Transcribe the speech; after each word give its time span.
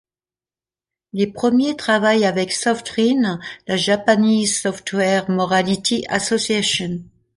Les 1.13 1.27
premiers 1.27 1.75
travaillent 1.77 2.25
avec 2.25 2.51
Sof-Rin, 2.53 3.39
la 3.67 3.77
Japanese 3.77 4.59
Software 4.59 5.29
Morality 5.29 6.05
Association. 6.09 6.99